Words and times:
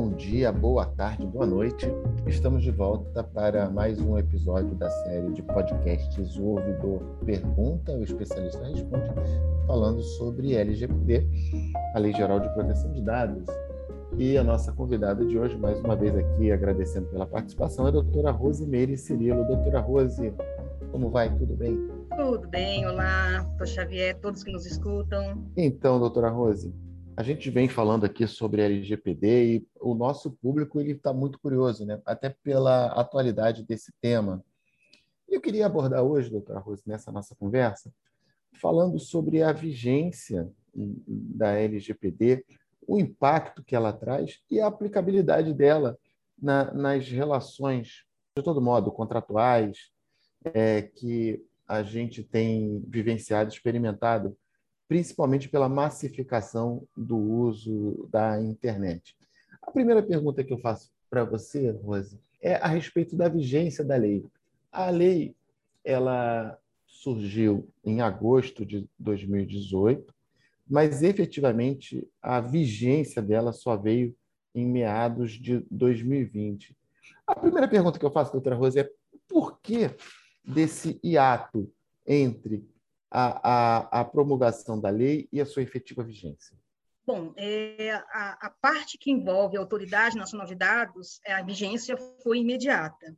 Bom 0.00 0.12
dia, 0.12 0.50
boa 0.50 0.86
tarde, 0.86 1.26
boa 1.26 1.44
noite. 1.44 1.86
Estamos 2.26 2.62
de 2.62 2.70
volta 2.70 3.22
para 3.22 3.68
mais 3.68 4.00
um 4.00 4.16
episódio 4.16 4.74
da 4.74 4.88
série 4.88 5.30
de 5.34 5.42
podcasts 5.42 6.38
O 6.38 6.42
Ouvidor 6.42 7.02
Pergunta, 7.22 7.92
o 7.92 8.02
especialista 8.02 8.66
responde, 8.66 9.10
falando 9.66 10.00
sobre 10.00 10.54
LGPD, 10.54 11.26
a 11.94 11.98
Lei 11.98 12.14
Geral 12.14 12.40
de 12.40 12.48
Proteção 12.54 12.90
de 12.94 13.02
Dados. 13.02 13.44
E 14.16 14.38
a 14.38 14.42
nossa 14.42 14.72
convidada 14.72 15.22
de 15.22 15.38
hoje, 15.38 15.58
mais 15.58 15.78
uma 15.80 15.94
vez 15.94 16.16
aqui, 16.16 16.50
agradecendo 16.50 17.08
pela 17.08 17.26
participação, 17.26 17.84
é 17.84 17.88
a 17.90 17.92
doutora 17.92 18.30
Rosimeire 18.30 18.96
Cirilo. 18.96 19.44
Doutora 19.44 19.80
Rose, 19.80 20.32
como 20.92 21.10
vai? 21.10 21.28
Tudo 21.36 21.54
bem? 21.54 21.76
Tudo 22.16 22.48
bem, 22.48 22.86
olá, 22.86 23.44
doutor 23.50 23.66
Xavier, 23.66 24.18
todos 24.18 24.42
que 24.42 24.50
nos 24.50 24.64
escutam. 24.64 25.44
Então, 25.54 26.00
doutora 26.00 26.30
Rose, 26.30 26.72
a 27.16 27.22
gente 27.22 27.50
vem 27.50 27.68
falando 27.68 28.04
aqui 28.04 28.26
sobre 28.26 28.62
LGPD 28.62 29.56
e 29.56 29.68
o 29.80 29.94
nosso 29.94 30.30
público 30.32 30.80
ele 30.80 30.92
está 30.92 31.12
muito 31.12 31.38
curioso, 31.38 31.84
né? 31.84 32.00
até 32.04 32.30
pela 32.30 32.86
atualidade 32.86 33.64
desse 33.64 33.92
tema. 34.00 34.44
Eu 35.28 35.40
queria 35.40 35.66
abordar 35.66 36.02
hoje, 36.02 36.30
doutora 36.30 36.58
Rose, 36.58 36.82
nessa 36.86 37.12
nossa 37.12 37.34
conversa, 37.34 37.92
falando 38.60 38.98
sobre 38.98 39.42
a 39.42 39.52
vigência 39.52 40.50
da 40.74 41.52
LGPD, 41.52 42.44
o 42.86 42.98
impacto 42.98 43.62
que 43.62 43.76
ela 43.76 43.92
traz 43.92 44.40
e 44.50 44.60
a 44.60 44.66
aplicabilidade 44.66 45.52
dela 45.54 45.98
na, 46.40 46.72
nas 46.72 47.08
relações, 47.08 48.04
de 48.36 48.42
todo 48.42 48.60
modo, 48.60 48.90
contratuais, 48.90 49.90
é, 50.44 50.82
que 50.82 51.44
a 51.66 51.82
gente 51.82 52.24
tem 52.24 52.82
vivenciado, 52.88 53.52
experimentado 53.52 54.36
principalmente 54.90 55.48
pela 55.48 55.68
massificação 55.68 56.82
do 56.96 57.16
uso 57.16 58.08
da 58.10 58.42
internet. 58.42 59.16
A 59.62 59.70
primeira 59.70 60.02
pergunta 60.02 60.42
que 60.42 60.52
eu 60.52 60.58
faço 60.58 60.90
para 61.08 61.22
você, 61.22 61.70
Rose, 61.70 62.20
é 62.42 62.56
a 62.56 62.66
respeito 62.66 63.14
da 63.14 63.28
vigência 63.28 63.84
da 63.84 63.94
lei. 63.94 64.26
A 64.72 64.90
lei 64.90 65.36
ela 65.84 66.58
surgiu 66.88 67.68
em 67.84 68.00
agosto 68.00 68.66
de 68.66 68.84
2018, 68.98 70.12
mas 70.68 71.04
efetivamente 71.04 72.04
a 72.20 72.40
vigência 72.40 73.22
dela 73.22 73.52
só 73.52 73.76
veio 73.76 74.12
em 74.52 74.66
meados 74.66 75.34
de 75.34 75.64
2020. 75.70 76.76
A 77.24 77.36
primeira 77.36 77.68
pergunta 77.68 77.96
que 77.96 78.04
eu 78.04 78.10
faço, 78.10 78.32
doutora 78.32 78.56
Rose, 78.56 78.80
é 78.80 78.90
por 79.28 79.60
que 79.60 79.88
desse 80.44 80.98
hiato 81.04 81.72
entre 82.04 82.68
a, 83.10 83.88
a, 83.88 84.00
a 84.00 84.04
promulgação 84.04 84.80
da 84.80 84.88
lei 84.88 85.28
e 85.32 85.40
a 85.40 85.46
sua 85.46 85.62
efetiva 85.62 86.02
vigência? 86.02 86.56
Bom, 87.06 87.32
é, 87.36 87.90
a, 87.90 88.46
a, 88.46 88.50
parte 88.50 88.96
que 88.96 89.10
envolve 89.10 89.56
a 89.56 89.60
Autoridade 89.60 90.16
Nacional 90.16 90.46
de 90.46 90.54
Dados, 90.54 91.20
é, 91.26 91.32
a 91.32 91.42
vigência 91.42 91.96
foi 92.22 92.38
imediata. 92.38 93.16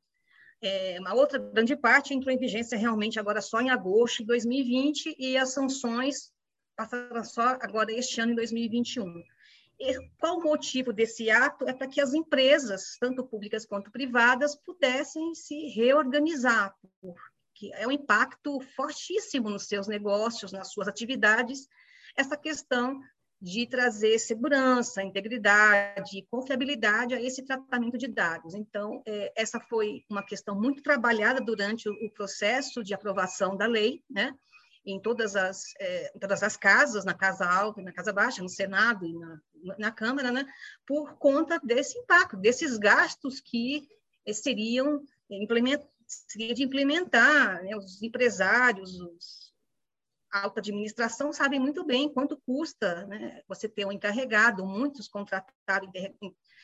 É, 0.63 0.97
uma 1.01 1.13
outra 1.13 1.39
grande 1.39 1.77
parte 1.77 2.15
entrou 2.15 2.33
em 2.33 2.39
vigência 2.39 2.79
realmente 2.79 3.19
agora 3.19 3.43
só 3.43 3.61
em 3.61 3.69
agosto 3.69 4.19
de 4.19 4.27
2020 4.27 5.17
e 5.19 5.37
as 5.37 5.53
sanções 5.53 6.33
passaram 6.77 7.25
só 7.25 7.59
agora 7.61 7.93
este 7.93 8.21
ano, 8.21 8.33
em 8.33 8.37
2021. 8.37 9.23
E 9.79 10.09
qual 10.19 10.39
o 10.39 10.43
motivo 10.43 10.93
desse 10.93 11.29
ato? 11.29 11.69
É 11.69 11.73
para 11.73 11.89
que 11.89 12.01
as 12.01 12.15
empresas, 12.15 12.97
tanto 13.01 13.25
públicas 13.25 13.67
quanto 13.67 13.91
privadas, 13.91 14.55
pudessem 14.55 15.35
se 15.35 15.69
reorganizar, 15.71 16.75
que 17.63 17.73
é 17.75 17.87
um 17.87 17.93
impacto 17.93 18.59
fortíssimo 18.75 19.49
nos 19.49 19.69
seus 19.69 19.87
negócios, 19.87 20.51
nas 20.51 20.73
suas 20.73 20.89
atividades, 20.89 21.69
essa 22.17 22.37
questão 22.37 23.01
de 23.41 23.69
trazer 23.69 24.19
segurança, 24.19 25.01
integridade, 25.01 26.27
confiabilidade 26.29 27.15
a 27.15 27.23
esse 27.23 27.45
tratamento 27.45 27.97
de 27.97 28.09
dados. 28.09 28.55
Então, 28.55 29.01
é, 29.07 29.33
essa 29.37 29.61
foi 29.61 30.05
uma 30.11 30.25
questão 30.25 30.61
muito 30.61 30.83
trabalhada 30.83 31.41
durante 31.41 31.89
o, 31.89 32.11
processo 32.11 32.83
de 32.83 32.95
aprovação 32.95 33.57
da 33.57 33.67
lei, 33.67 34.03
né? 34.11 34.35
em 34.85 35.01
todas 35.01 35.37
as, 35.37 35.63
é, 35.79 36.13
todas 36.21 36.43
as 36.43 36.57
casas, 36.57 37.05
na 37.05 37.15
Casa 37.15 37.47
Alta 37.47 37.81
e 37.81 37.85
na 37.85 37.93
Casa 37.93 38.13
Baixa, 38.13 38.43
no 38.43 38.49
Senado 38.49 39.07
e 39.07 39.17
na, 39.17 39.41
na 39.79 39.93
Câmara, 39.93 40.33
né? 40.33 40.45
por 40.85 41.15
conta 41.15 41.61
desse 41.63 41.97
impacto, 41.97 42.37
desses 42.37 42.77
gastos 42.77 43.41
que 43.41 43.87
seriam 44.33 45.05
implementados 45.31 45.92
de 46.37 46.63
implementar, 46.63 47.63
né, 47.63 47.77
os 47.77 48.03
empresários, 48.03 48.99
os, 49.01 49.53
a 50.33 50.45
alta 50.45 50.61
administração 50.61 51.33
sabem 51.33 51.61
muito 51.61 51.85
bem 51.85 52.13
quanto 52.13 52.41
custa 52.47 53.07
né, 53.07 53.43
você 53.47 53.69
ter 53.69 53.87
um 53.87 53.93
encarregado, 53.93 54.65
muitos 54.65 55.07
contrataram 55.07 55.91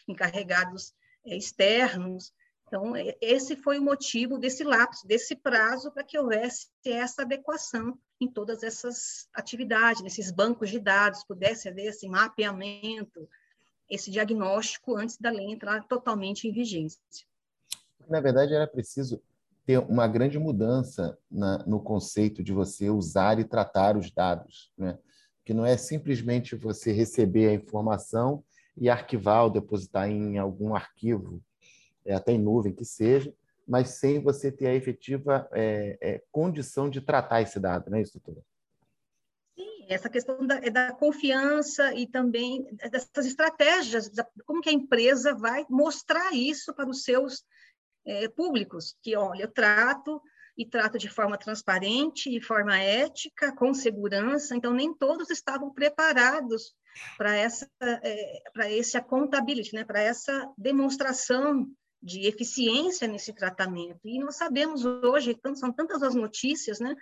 encarregados 0.08 0.94
é, 1.26 1.37
externos. 1.37 2.32
Então, 2.66 2.97
é, 2.97 3.16
esse 3.20 3.56
foi 3.56 3.78
o 3.78 3.82
motivo 3.82 4.38
desse 4.38 4.64
lapso, 4.64 5.06
desse 5.06 5.37
prazo, 5.37 5.92
para 5.92 6.03
que 6.03 6.19
houvesse 6.19 6.69
essa 6.84 7.22
adequação 7.22 7.98
em 8.20 8.26
todas 8.26 8.62
essas 8.62 9.28
atividades, 9.34 10.03
nesses 10.03 10.31
bancos 10.31 10.70
de 10.70 10.81
dados, 10.81 11.25
pudesse 11.25 11.69
haver 11.69 11.87
esse 11.87 12.08
mapeamento, 12.08 13.28
esse 13.88 14.10
diagnóstico 14.10 14.97
antes 14.97 15.16
da 15.19 15.31
lei 15.31 15.50
entrar 15.50 15.87
totalmente 15.87 16.48
em 16.48 16.53
vigência. 16.53 17.26
Na 18.08 18.20
verdade, 18.20 18.54
era 18.54 18.66
preciso 18.66 19.22
ter 19.68 19.80
uma 19.80 20.08
grande 20.08 20.38
mudança 20.38 21.18
na, 21.30 21.58
no 21.66 21.78
conceito 21.78 22.42
de 22.42 22.54
você 22.54 22.88
usar 22.88 23.38
e 23.38 23.44
tratar 23.44 23.98
os 23.98 24.10
dados, 24.10 24.72
né? 24.78 24.98
que 25.44 25.52
não 25.52 25.66
é 25.66 25.76
simplesmente 25.76 26.56
você 26.56 26.90
receber 26.90 27.50
a 27.50 27.52
informação 27.52 28.42
e 28.74 28.88
arquivar 28.88 29.44
ou 29.44 29.50
depositar 29.50 30.08
em 30.08 30.38
algum 30.38 30.74
arquivo, 30.74 31.42
é, 32.02 32.14
até 32.14 32.32
em 32.32 32.38
nuvem 32.38 32.72
que 32.72 32.82
seja, 32.82 33.30
mas 33.66 33.90
sem 33.90 34.18
você 34.22 34.50
ter 34.50 34.68
a 34.68 34.74
efetiva 34.74 35.46
é, 35.52 35.98
é, 36.00 36.22
condição 36.32 36.88
de 36.88 37.02
tratar 37.02 37.42
esse 37.42 37.60
dado, 37.60 37.90
não 37.90 37.98
é 37.98 38.00
isso, 38.00 38.18
doutora? 38.18 38.42
Sim, 39.54 39.84
essa 39.90 40.08
questão 40.08 40.46
da, 40.46 40.64
é 40.64 40.70
da 40.70 40.94
confiança 40.94 41.92
e 41.92 42.06
também 42.06 42.64
dessas 42.90 43.26
estratégias, 43.26 44.10
como 44.46 44.62
que 44.62 44.70
a 44.70 44.72
empresa 44.72 45.34
vai 45.34 45.66
mostrar 45.68 46.32
isso 46.32 46.72
para 46.72 46.88
os 46.88 47.04
seus 47.04 47.44
é, 48.08 48.28
públicos, 48.28 48.96
que, 49.02 49.14
olha, 49.14 49.42
eu 49.42 49.52
trato 49.52 50.20
e 50.56 50.66
trato 50.66 50.98
de 50.98 51.08
forma 51.08 51.38
transparente, 51.38 52.30
de 52.30 52.41
forma 52.41 52.76
ética, 52.76 53.54
com 53.54 53.72
segurança, 53.74 54.56
então 54.56 54.72
nem 54.72 54.92
todos 54.92 55.30
estavam 55.30 55.72
preparados 55.72 56.74
para 57.16 57.36
essa 57.36 57.69
é, 57.80 58.42
para 58.52 58.69
esse 58.72 58.96
accountability, 58.96 59.74
né, 59.74 59.84
para 59.84 60.00
essa 60.00 60.50
demonstração 60.56 61.70
de 62.02 62.26
eficiência 62.26 63.06
nesse 63.06 63.32
tratamento. 63.32 64.00
E 64.04 64.19
nós 64.19 64.36
sabemos 64.36 64.84
hoje, 64.84 65.38
são 65.54 65.72
tantas 65.72 66.02
as 66.02 66.14
notícias, 66.14 66.80
né, 66.80 66.96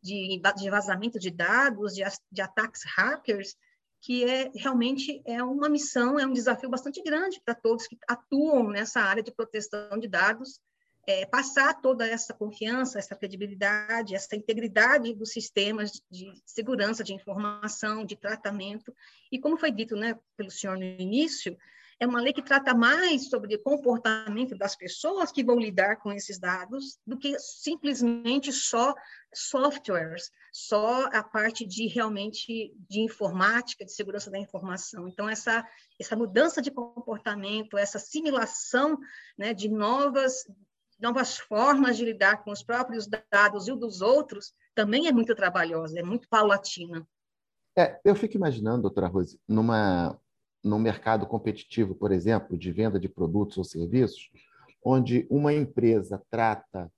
de, 0.00 0.40
de 0.56 0.70
vazamento 0.70 1.18
de 1.18 1.30
dados, 1.30 1.94
de, 1.94 2.02
de 2.30 2.40
ataques 2.40 2.82
hackers, 2.96 3.56
que 4.02 4.24
é 4.24 4.50
realmente 4.56 5.22
é 5.24 5.42
uma 5.44 5.68
missão, 5.68 6.18
é 6.18 6.26
um 6.26 6.32
desafio 6.32 6.68
bastante 6.68 7.00
grande 7.02 7.40
para 7.44 7.54
todos 7.54 7.86
que 7.86 7.96
atuam 8.08 8.68
nessa 8.68 9.00
área 9.00 9.22
de 9.22 9.30
proteção 9.30 9.96
de 9.96 10.08
dados, 10.08 10.60
é, 11.06 11.24
passar 11.24 11.80
toda 11.80 12.06
essa 12.06 12.34
confiança, 12.34 12.98
essa 12.98 13.14
credibilidade, 13.14 14.16
essa 14.16 14.34
integridade 14.34 15.14
dos 15.14 15.30
sistemas 15.30 15.92
de 16.10 16.32
segurança 16.44 17.04
de 17.04 17.14
informação, 17.14 18.04
de 18.04 18.16
tratamento. 18.16 18.92
E 19.30 19.38
como 19.38 19.56
foi 19.56 19.70
dito 19.70 19.94
né, 19.94 20.18
pelo 20.36 20.50
senhor 20.50 20.76
no 20.76 20.84
início, 20.84 21.56
é 22.02 22.06
uma 22.06 22.20
lei 22.20 22.32
que 22.32 22.42
trata 22.42 22.74
mais 22.74 23.28
sobre 23.28 23.54
o 23.54 23.62
comportamento 23.62 24.56
das 24.56 24.74
pessoas 24.74 25.30
que 25.30 25.44
vão 25.44 25.56
lidar 25.56 26.00
com 26.00 26.12
esses 26.12 26.36
dados 26.36 26.98
do 27.06 27.16
que 27.16 27.38
simplesmente 27.38 28.52
só 28.52 28.92
softwares, 29.32 30.28
só 30.52 31.04
a 31.12 31.22
parte 31.22 31.64
de 31.64 31.86
realmente 31.86 32.74
de 32.90 33.00
informática, 33.00 33.84
de 33.84 33.92
segurança 33.92 34.32
da 34.32 34.38
informação. 34.38 35.06
Então 35.06 35.28
essa 35.28 35.64
essa 36.00 36.16
mudança 36.16 36.60
de 36.60 36.72
comportamento, 36.72 37.78
essa 37.78 37.98
assimilação 37.98 38.98
né, 39.38 39.54
de 39.54 39.68
novas 39.68 40.44
novas 40.98 41.38
formas 41.38 41.96
de 41.96 42.04
lidar 42.04 42.42
com 42.42 42.50
os 42.50 42.64
próprios 42.64 43.06
dados 43.30 43.68
e 43.68 43.72
os 43.72 43.78
dos 43.78 44.00
outros 44.00 44.52
também 44.74 45.06
é 45.06 45.12
muito 45.12 45.36
trabalhosa, 45.36 46.00
é 46.00 46.02
muito 46.02 46.28
paulatina. 46.28 47.06
É, 47.78 48.00
eu 48.04 48.16
fico 48.16 48.36
imaginando, 48.36 48.82
doutora 48.82 49.06
Rose, 49.06 49.38
numa 49.48 50.20
no 50.62 50.78
mercado 50.78 51.26
competitivo, 51.26 51.94
por 51.94 52.12
exemplo, 52.12 52.56
de 52.56 52.70
venda 52.70 52.98
de 52.98 53.08
produtos 53.08 53.58
ou 53.58 53.64
serviços, 53.64 54.30
onde 54.84 55.26
uma 55.30 55.52
empresa 55.52 56.22
trata 56.30 56.90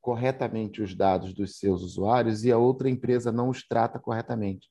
corretamente 0.00 0.82
os 0.82 0.94
dados 0.94 1.34
dos 1.34 1.58
seus 1.58 1.82
usuários 1.82 2.44
e 2.44 2.50
a 2.50 2.58
outra 2.58 2.88
empresa 2.88 3.30
não 3.30 3.48
os 3.50 3.66
trata 3.66 3.98
corretamente. 3.98 4.68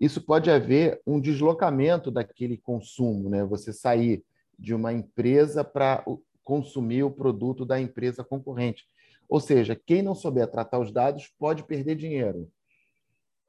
Isso 0.00 0.20
pode 0.20 0.50
haver 0.50 1.00
um 1.06 1.20
deslocamento 1.20 2.10
daquele 2.10 2.56
consumo, 2.56 3.28
né? 3.28 3.44
Você 3.44 3.72
sair 3.72 4.24
de 4.58 4.74
uma 4.74 4.92
empresa 4.92 5.64
para 5.64 6.04
consumir 6.44 7.02
o 7.04 7.10
produto 7.10 7.64
da 7.64 7.80
empresa 7.80 8.24
concorrente. 8.24 8.84
Ou 9.28 9.40
seja, 9.40 9.80
quem 9.86 10.02
não 10.02 10.14
souber 10.14 10.48
tratar 10.48 10.78
os 10.78 10.92
dados 10.92 11.32
pode 11.38 11.64
perder 11.64 11.94
dinheiro. 11.96 12.50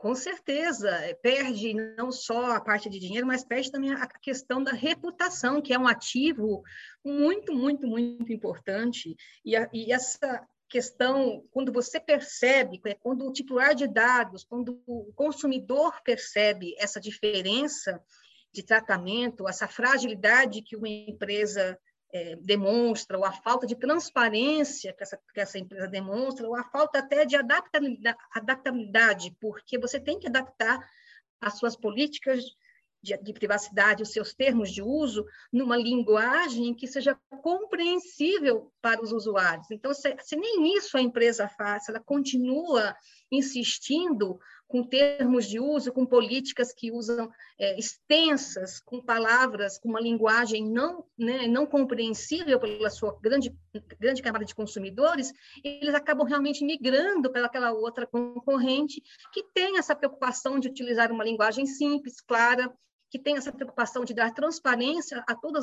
Com 0.03 0.15
certeza, 0.15 0.91
perde 1.21 1.73
não 1.73 2.11
só 2.11 2.57
a 2.57 2.59
parte 2.59 2.89
de 2.89 2.99
dinheiro, 2.99 3.25
mas 3.25 3.45
perde 3.45 3.71
também 3.71 3.93
a 3.93 4.05
questão 4.05 4.61
da 4.61 4.73
reputação, 4.73 5.61
que 5.61 5.73
é 5.73 5.79
um 5.79 5.87
ativo 5.87 6.61
muito, 7.05 7.53
muito, 7.53 7.87
muito 7.87 8.33
importante. 8.33 9.15
E, 9.45 9.55
a, 9.55 9.69
e 9.71 9.93
essa 9.93 10.45
questão, 10.67 11.47
quando 11.51 11.71
você 11.71 12.01
percebe, 12.01 12.81
é 12.85 12.93
quando 12.93 13.25
o 13.25 13.31
titular 13.31 13.73
de 13.73 13.87
dados, 13.87 14.43
quando 14.43 14.83
o 14.85 15.13
consumidor 15.15 16.01
percebe 16.03 16.75
essa 16.77 16.99
diferença 16.99 18.03
de 18.51 18.61
tratamento, 18.61 19.47
essa 19.47 19.69
fragilidade 19.69 20.63
que 20.63 20.75
uma 20.75 20.89
empresa 20.89 21.79
é, 22.13 22.35
demonstra, 22.35 23.17
ou 23.17 23.25
a 23.25 23.31
falta 23.31 23.65
de 23.65 23.75
transparência 23.75 24.93
que 24.93 25.01
essa, 25.01 25.19
que 25.33 25.39
essa 25.39 25.57
empresa 25.57 25.87
demonstra, 25.87 26.47
ou 26.47 26.55
a 26.55 26.63
falta 26.63 26.99
até 26.99 27.25
de 27.25 27.35
adaptabilidade, 27.35 29.35
porque 29.41 29.79
você 29.79 29.99
tem 29.99 30.19
que 30.19 30.27
adaptar 30.27 30.79
as 31.41 31.57
suas 31.57 31.75
políticas 31.75 32.43
de, 33.01 33.17
de, 33.17 33.33
privacidade, 33.33 34.03
os 34.03 34.13
seus 34.13 34.33
termos 34.33 34.71
de 34.71 34.81
uso, 34.81 35.25
numa 35.51 35.75
linguagem 35.75 36.73
que 36.73 36.87
seja 36.87 37.19
compreensível 37.41 38.71
para 38.81 39.01
os 39.01 39.11
usuários. 39.11 39.69
Então, 39.71 39.93
se, 39.93 40.15
se 40.19 40.37
nem 40.37 40.77
isso 40.77 40.95
a 40.95 41.01
empresa 41.01 41.49
faz, 41.49 41.89
ela 41.89 41.99
continua 41.99 42.95
insistindo 43.35 44.39
com 44.67 44.83
termos 44.83 45.47
de 45.47 45.59
uso, 45.59 45.93
com 45.93 46.03
políticas 46.03 46.73
que 46.73 46.91
usam 46.91 47.29
é, 47.59 47.77
extensas, 47.77 48.79
com 48.79 48.99
palavras, 48.99 49.77
com 49.77 49.89
uma 49.89 50.01
linguagem 50.01 50.67
não, 50.67 51.05
né, 51.15 51.47
não 51.47 51.65
compreensível 51.65 52.59
pela 52.59 52.89
sua 52.89 53.15
grande, 53.21 53.55
grande 53.99 54.21
camada 54.23 54.43
de 54.43 54.55
consumidores, 54.55 55.31
eles 55.63 55.93
acabam 55.93 56.25
realmente 56.25 56.65
migrando 56.65 57.31
para 57.31 57.45
aquela 57.45 57.71
outra 57.71 58.07
concorrente 58.07 59.01
que 59.31 59.43
tem 59.53 59.77
essa 59.77 59.95
preocupação 59.95 60.59
de 60.59 60.69
utilizar 60.69 61.11
uma 61.11 61.23
linguagem 61.23 61.67
simples, 61.67 62.19
clara, 62.19 62.73
que 63.11 63.19
tem 63.19 63.37
essa 63.37 63.51
preocupação 63.51 64.03
de 64.03 64.15
dar 64.15 64.33
transparência 64.33 65.23
a 65.27 65.35
todo 65.35 65.59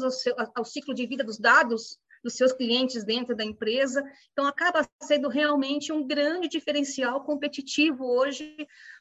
ao 0.54 0.64
ciclo 0.64 0.94
de 0.94 1.04
vida 1.04 1.24
dos 1.24 1.36
dados 1.36 1.98
dos 2.22 2.34
seus 2.34 2.52
clientes 2.52 3.04
dentro 3.04 3.34
da 3.34 3.44
empresa. 3.44 4.02
Então, 4.32 4.46
acaba 4.46 4.86
sendo 5.02 5.28
realmente 5.28 5.92
um 5.92 6.06
grande 6.06 6.48
diferencial 6.48 7.24
competitivo 7.24 8.04
hoje 8.04 8.56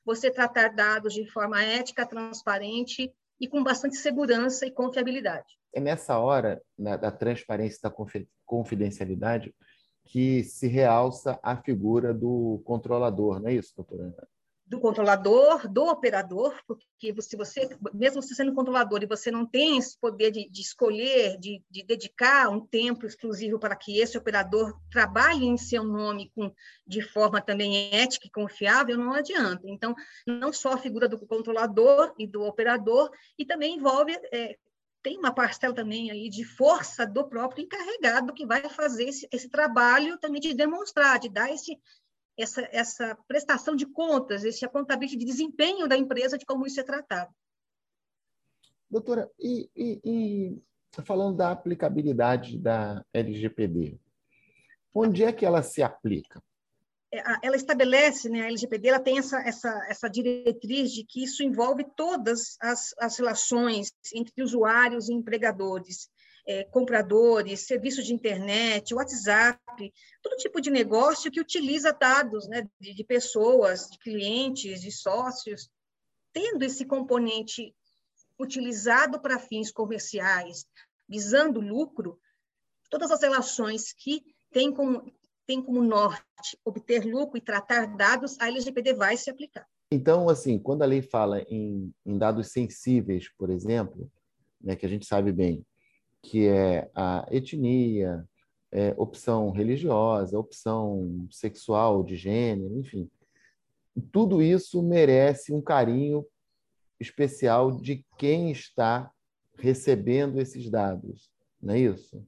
você 0.05 0.31
tratar 0.31 0.69
dados 0.69 1.13
de 1.13 1.29
forma 1.29 1.61
ética, 1.63 2.05
transparente 2.05 3.11
e 3.39 3.47
com 3.47 3.63
bastante 3.63 3.95
segurança 3.95 4.65
e 4.65 4.71
confiabilidade. 4.71 5.57
É 5.73 5.79
nessa 5.79 6.17
hora 6.17 6.61
né, 6.77 6.97
da 6.97 7.11
transparência 7.11 7.79
e 7.79 7.83
da 7.83 7.95
confidencialidade 8.45 9.53
que 10.03 10.43
se 10.43 10.67
realça 10.67 11.39
a 11.43 11.55
figura 11.55 12.13
do 12.13 12.61
controlador, 12.65 13.39
não 13.39 13.49
é 13.49 13.53
isso, 13.53 13.73
doutora? 13.75 14.11
Do 14.69 14.79
controlador, 14.79 15.67
do 15.67 15.85
operador, 15.85 16.55
porque 16.67 17.13
se 17.21 17.35
você, 17.35 17.75
mesmo 17.91 18.21
você 18.21 18.35
sendo 18.35 18.53
controlador 18.53 19.01
e 19.01 19.07
você 19.07 19.31
não 19.31 19.43
tem 19.43 19.79
esse 19.79 19.97
poder 19.97 20.29
de, 20.29 20.47
de 20.47 20.61
escolher, 20.61 21.39
de, 21.39 21.63
de, 21.67 21.83
dedicar 21.83 22.49
um 22.49 22.59
tempo 22.63 23.07
exclusivo 23.07 23.57
para 23.57 23.75
que 23.75 23.99
esse 23.99 24.15
operador 24.15 24.79
trabalhe 24.91 25.47
em 25.47 25.57
seu 25.57 25.83
nome 25.83 26.31
com, 26.35 26.53
de 26.85 27.01
forma 27.01 27.41
também 27.41 27.89
ética 27.91 28.27
e 28.27 28.31
confiável, 28.31 28.95
não 28.95 29.13
adianta. 29.13 29.63
Então, 29.65 29.95
não 30.27 30.53
só 30.53 30.73
a 30.73 30.77
figura 30.77 31.09
do 31.09 31.17
controlador 31.17 32.13
e 32.19 32.27
do 32.27 32.43
operador, 32.43 33.09
e 33.39 33.45
também 33.45 33.75
envolve 33.75 34.13
é, 34.31 34.55
tem 35.01 35.17
uma 35.17 35.33
parcela 35.33 35.73
também 35.73 36.11
aí 36.11 36.29
de 36.29 36.43
força 36.43 37.07
do 37.07 37.27
próprio 37.27 37.63
encarregado 37.63 38.33
que 38.33 38.45
vai 38.45 38.67
fazer 38.69 39.05
esse, 39.05 39.27
esse 39.31 39.49
trabalho 39.49 40.17
também 40.19 40.41
de 40.41 40.53
demonstrar, 40.53 41.17
de 41.19 41.29
dar 41.29 41.49
esse, 41.51 41.79
essa, 42.41 42.67
essa 42.71 43.17
prestação 43.27 43.75
de 43.75 43.85
contas, 43.85 44.43
esse 44.43 44.65
apontamento 44.65 45.17
de 45.17 45.25
desempenho 45.25 45.87
da 45.87 45.97
empresa, 45.97 46.37
de 46.37 46.45
como 46.45 46.65
isso 46.65 46.79
é 46.79 46.83
tratado. 46.83 47.33
Doutora, 48.89 49.29
e, 49.37 49.69
e, 49.75 49.99
e 50.03 51.03
falando 51.03 51.37
da 51.37 51.51
aplicabilidade 51.51 52.57
da 52.57 53.05
LGPD, 53.13 53.99
onde 54.93 55.23
é 55.23 55.31
que 55.31 55.45
ela 55.45 55.61
se 55.61 55.83
aplica? 55.83 56.41
É, 57.11 57.21
ela 57.43 57.55
estabelece, 57.55 58.29
né, 58.29 58.41
a 58.41 58.47
LGPD, 58.47 58.89
ela 58.89 58.99
tem 58.99 59.17
essa, 59.17 59.39
essa, 59.41 59.87
essa 59.89 60.09
diretriz 60.09 60.91
de 60.91 61.03
que 61.03 61.23
isso 61.23 61.43
envolve 61.43 61.83
todas 61.95 62.55
as, 62.61 62.93
as 62.99 63.17
relações 63.17 63.91
entre 64.13 64.43
usuários 64.43 65.09
e 65.09 65.13
empregadores 65.13 66.09
é, 66.49 66.63
compradores, 66.63 67.67
serviços 67.67 68.03
de 68.05 68.11
internet, 68.11 68.95
WhatsApp, 68.95 69.59
todo 70.19 70.35
tipo 70.37 70.59
de 70.59 70.71
negócio 70.71 71.29
que 71.29 71.39
utiliza 71.39 71.93
dados 71.93 72.47
né, 72.47 72.67
de, 72.81 72.95
de 72.95 73.03
pessoas, 73.03 73.87
de 73.87 73.99
clientes, 73.99 74.81
de 74.81 74.91
sócios, 74.91 75.69
tendo 76.33 76.63
esse 76.65 76.85
componente 76.85 77.75
utilizado 78.39 79.21
para 79.21 79.37
fins 79.37 79.71
comerciais, 79.71 80.65
visando 81.07 81.61
lucro, 81.61 82.19
todas 82.89 83.11
as 83.11 83.21
relações 83.21 83.93
que 83.93 84.23
têm 84.51 84.73
como, 84.73 85.05
têm 85.45 85.61
como 85.61 85.83
norte 85.83 86.57
obter 86.65 87.05
lucro 87.05 87.37
e 87.37 87.41
tratar 87.41 87.95
dados, 87.95 88.35
a 88.39 88.47
LGPD 88.47 88.95
vai 88.95 89.15
se 89.17 89.29
aplicar. 89.29 89.67
Então, 89.91 90.27
assim, 90.27 90.57
quando 90.57 90.81
a 90.81 90.87
lei 90.87 91.03
fala 91.03 91.41
em, 91.41 91.93
em 92.03 92.17
dados 92.17 92.47
sensíveis, 92.47 93.29
por 93.37 93.51
exemplo, 93.51 94.11
né, 94.59 94.75
que 94.75 94.87
a 94.87 94.89
gente 94.89 95.05
sabe 95.05 95.31
bem, 95.31 95.63
que 96.21 96.47
é 96.47 96.89
a 96.93 97.25
etnia, 97.31 98.27
é, 98.71 98.93
opção 98.97 99.49
religiosa, 99.51 100.37
opção 100.37 101.27
sexual, 101.31 102.03
de 102.03 102.15
gênero, 102.15 102.77
enfim. 102.77 103.09
Tudo 104.11 104.41
isso 104.41 104.81
merece 104.81 105.51
um 105.51 105.61
carinho 105.61 106.25
especial 106.99 107.71
de 107.71 108.05
quem 108.17 108.51
está 108.51 109.11
recebendo 109.57 110.39
esses 110.39 110.69
dados, 110.69 111.29
não 111.61 111.73
é 111.73 111.79
isso? 111.79 112.25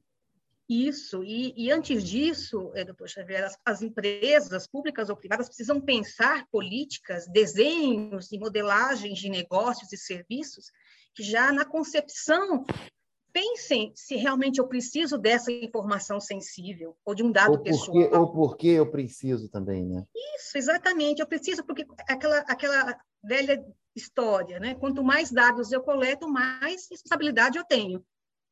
Isso, 0.67 1.21
e, 1.25 1.53
e 1.57 1.69
antes 1.69 2.01
disso, 2.01 2.71
doutor 2.85 3.09
Xavier, 3.09 3.43
as, 3.43 3.57
as, 3.65 3.81
empresas 3.81 4.65
públicas 4.67 5.09
ou 5.09 5.17
privadas 5.17 5.47
precisam 5.47 5.81
pensar 5.81 6.47
políticas, 6.49 7.27
desenhos 7.27 8.31
e 8.31 8.39
modelagens 8.39 9.19
de 9.19 9.29
negócios 9.29 9.91
e 9.91 9.97
serviços 9.97 10.71
que 11.13 11.23
já 11.23 11.51
na 11.51 11.65
concepção 11.65 12.63
pensem 13.31 13.91
se 13.95 14.15
realmente 14.15 14.59
eu 14.59 14.67
preciso 14.67 15.17
dessa 15.17 15.51
informação 15.51 16.19
sensível 16.19 16.95
ou 17.05 17.15
de 17.15 17.23
um 17.23 17.31
dado 17.31 17.51
ou 17.51 17.59
pessoal. 17.59 18.19
ou 18.19 18.31
porque 18.31 18.67
eu 18.67 18.89
preciso 18.89 19.49
também, 19.49 19.85
né? 19.85 20.05
Isso, 20.35 20.57
exatamente. 20.57 21.21
Eu 21.21 21.27
preciso 21.27 21.63
porque 21.63 21.85
aquela, 22.07 22.39
aquela 22.39 22.97
velha 23.23 23.63
história, 23.95 24.59
né? 24.59 24.75
Quanto 24.75 25.03
mais 25.03 25.31
dados 25.31 25.71
eu 25.71 25.81
coleto, 25.81 26.29
mais 26.29 26.87
responsabilidade 26.89 27.57
eu 27.57 27.65
tenho. 27.65 28.03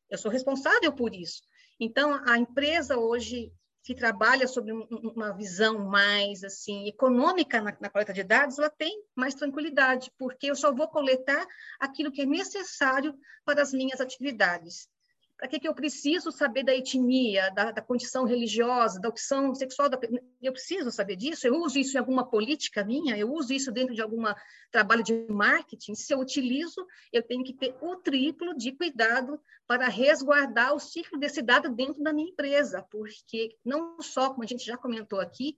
Eu 0.08 0.18
sou 0.18 0.30
responsável 0.30 0.92
por 0.92 1.14
isso. 1.14 1.42
Então, 1.78 2.20
a 2.26 2.36
empresa 2.36 2.98
hoje 2.98 3.52
que 3.82 3.94
trabalha 3.94 4.46
sobre 4.46 4.72
uma 4.72 5.32
visão 5.32 5.78
mais 5.78 6.44
assim 6.44 6.86
econômica 6.86 7.60
na, 7.60 7.76
na, 7.80 7.88
coleta 7.88 8.12
de 8.12 8.22
dados, 8.22 8.58
ela 8.58 8.68
tem 8.68 9.02
mais 9.14 9.34
tranquilidade, 9.34 10.12
porque 10.18 10.50
eu 10.50 10.54
só 10.54 10.72
vou 10.74 10.88
coletar 10.88 11.46
aquilo 11.78 12.12
que 12.12 12.22
é 12.22 12.26
necessário 12.26 13.18
para 13.44 13.62
as 13.62 13.72
minhas 13.72 14.00
atividades. 14.00 14.88
Para 15.40 15.48
que, 15.48 15.58
que 15.58 15.66
eu 15.66 15.74
preciso 15.74 16.30
saber 16.30 16.62
da 16.62 16.74
etnia, 16.74 17.50
da, 17.52 17.70
da 17.70 17.80
condição 17.80 18.26
religiosa, 18.26 19.00
da 19.00 19.08
opção 19.08 19.54
sexual? 19.54 19.88
Da... 19.88 19.98
Eu 20.42 20.52
preciso 20.52 20.90
saber 20.90 21.16
disso? 21.16 21.46
Eu 21.46 21.54
uso 21.54 21.78
isso 21.78 21.96
em 21.96 21.98
alguma 21.98 22.28
política 22.28 22.84
minha? 22.84 23.16
Eu 23.16 23.32
uso 23.32 23.50
isso 23.54 23.72
dentro 23.72 23.94
de 23.94 24.02
algum 24.02 24.22
trabalho 24.70 25.02
de 25.02 25.26
marketing? 25.30 25.94
Se 25.94 26.12
eu 26.12 26.18
utilizo, 26.18 26.86
eu 27.10 27.22
tenho 27.22 27.42
que 27.42 27.54
ter 27.54 27.74
o 27.80 27.96
triplo 27.96 28.54
de 28.54 28.72
cuidado 28.72 29.40
para 29.66 29.88
resguardar 29.88 30.74
o 30.74 30.78
ciclo 30.78 31.18
desse 31.18 31.40
dado 31.40 31.70
dentro 31.70 32.02
da 32.02 32.12
minha 32.12 32.28
empresa, 32.28 32.86
porque 32.90 33.56
não 33.64 33.98
só, 34.02 34.28
como 34.28 34.42
a 34.42 34.46
gente 34.46 34.66
já 34.66 34.76
comentou 34.76 35.20
aqui, 35.20 35.56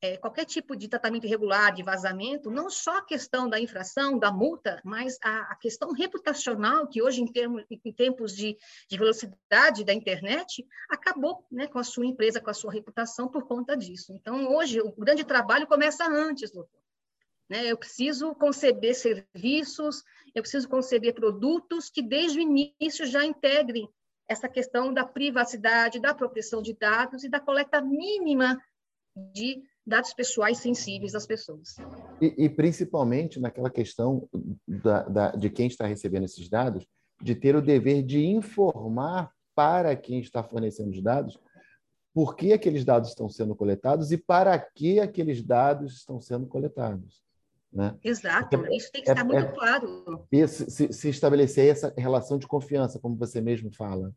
é, 0.00 0.16
qualquer 0.16 0.44
tipo 0.44 0.76
de 0.76 0.88
tratamento 0.88 1.26
irregular, 1.26 1.74
de 1.74 1.82
vazamento, 1.82 2.50
não 2.50 2.70
só 2.70 2.98
a 2.98 3.04
questão 3.04 3.48
da 3.48 3.58
infração, 3.58 4.18
da 4.18 4.30
multa, 4.30 4.80
mas 4.84 5.18
a, 5.22 5.52
a 5.52 5.56
questão 5.56 5.92
reputacional, 5.92 6.86
que 6.86 7.02
hoje, 7.02 7.20
em, 7.20 7.26
termos, 7.26 7.64
em 7.68 7.92
tempos 7.92 8.34
de, 8.34 8.56
de, 8.88 8.96
velocidade 8.96 9.84
da 9.84 9.92
internet, 9.92 10.64
acabou 10.88 11.44
né, 11.50 11.66
com 11.66 11.78
a 11.78 11.84
sua 11.84 12.06
empresa, 12.06 12.40
com 12.40 12.50
a 12.50 12.54
sua 12.54 12.72
reputação 12.72 13.28
por 13.28 13.46
conta 13.46 13.76
disso. 13.76 14.12
Então, 14.12 14.54
hoje, 14.54 14.80
o 14.80 14.92
grande 14.92 15.24
trabalho 15.24 15.66
começa 15.66 16.06
antes, 16.06 16.52
doutor. 16.52 16.78
Né? 17.48 17.66
Eu 17.66 17.76
preciso 17.76 18.34
conceber 18.34 18.94
serviços, 18.94 20.04
eu 20.32 20.42
preciso 20.42 20.68
conceber 20.68 21.14
produtos 21.14 21.90
que, 21.90 22.02
desde 22.02 22.38
o 22.38 22.42
início, 22.42 23.04
já 23.04 23.24
integrem 23.24 23.88
essa 24.28 24.48
questão 24.48 24.92
da 24.92 25.04
privacidade, 25.04 25.98
da 25.98 26.14
proteção 26.14 26.62
de 26.62 26.74
dados 26.74 27.24
e 27.24 27.28
da 27.28 27.40
coleta 27.40 27.80
mínima 27.80 28.62
de 29.32 29.62
dados 29.88 30.12
pessoais 30.14 30.58
sensíveis 30.58 31.12
das 31.12 31.26
pessoas. 31.26 31.76
E, 32.20 32.44
e 32.44 32.48
principalmente 32.48 33.40
naquela 33.40 33.70
questão 33.70 34.28
da, 34.66 35.02
da, 35.02 35.30
de 35.32 35.50
quem 35.50 35.66
está 35.66 35.86
recebendo 35.86 36.24
esses 36.24 36.48
dados, 36.48 36.86
de 37.20 37.34
ter 37.34 37.56
o 37.56 37.62
dever 37.62 38.02
de 38.02 38.24
informar 38.24 39.32
para 39.54 39.96
quem 39.96 40.20
está 40.20 40.42
fornecendo 40.42 40.90
os 40.90 41.02
dados 41.02 41.38
por 42.14 42.34
que 42.34 42.52
aqueles 42.52 42.84
dados 42.84 43.10
estão 43.10 43.28
sendo 43.28 43.54
coletados 43.54 44.10
e 44.10 44.16
para 44.16 44.58
que 44.58 44.98
aqueles 44.98 45.40
dados 45.40 45.98
estão 45.98 46.20
sendo 46.20 46.46
coletados. 46.46 47.22
Né? 47.72 47.94
Exato, 48.02 48.58
Porque 48.58 48.74
isso 48.74 48.90
tem 48.90 49.02
que 49.02 49.10
é, 49.10 49.12
estar 49.12 49.24
muito 49.24 49.44
é, 49.44 49.52
claro. 49.52 50.26
Se, 50.48 50.92
se 50.92 51.08
estabelecer 51.08 51.70
essa 51.70 51.94
relação 51.96 52.38
de 52.38 52.46
confiança, 52.46 52.98
como 52.98 53.14
você 53.14 53.40
mesmo 53.40 53.70
fala. 53.72 54.12